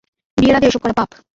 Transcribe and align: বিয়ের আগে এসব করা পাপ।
বিয়ের 0.37 0.57
আগে 0.57 0.67
এসব 0.67 0.81
করা 0.83 0.95
পাপ। 0.99 1.09